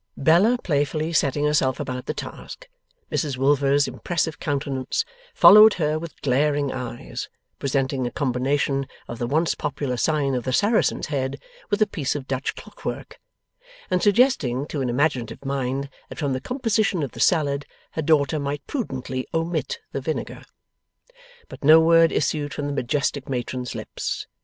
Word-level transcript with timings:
Bella 0.17 0.57
playfully 0.63 1.13
setting 1.13 1.45
herself 1.45 1.79
about 1.79 2.07
the 2.07 2.13
task, 2.15 2.67
Mrs 3.11 3.37
Wilfer's 3.37 3.87
impressive 3.87 4.39
countenance 4.39 5.05
followed 5.35 5.75
her 5.75 5.99
with 5.99 6.19
glaring 6.23 6.71
eyes, 6.71 7.29
presenting 7.59 8.07
a 8.07 8.11
combination 8.11 8.87
of 9.07 9.19
the 9.19 9.27
once 9.27 9.53
popular 9.53 9.97
sign 9.97 10.33
of 10.33 10.43
the 10.43 10.53
Saracen's 10.53 11.05
Head, 11.13 11.39
with 11.69 11.83
a 11.83 11.85
piece 11.85 12.15
of 12.15 12.27
Dutch 12.27 12.55
clock 12.55 12.83
work, 12.83 13.19
and 13.91 14.01
suggesting 14.01 14.65
to 14.69 14.81
an 14.81 14.89
imaginative 14.89 15.45
mind 15.45 15.87
that 16.09 16.17
from 16.17 16.33
the 16.33 16.41
composition 16.41 17.03
of 17.03 17.11
the 17.11 17.19
salad, 17.19 17.67
her 17.91 18.01
daughter 18.01 18.39
might 18.39 18.65
prudently 18.65 19.27
omit 19.35 19.77
the 19.91 20.01
vinegar. 20.01 20.43
But 21.47 21.63
no 21.63 21.79
word 21.79 22.11
issued 22.11 22.55
from 22.55 22.65
the 22.65 22.73
majestic 22.73 23.29
matron's 23.29 23.75
lips. 23.75 24.25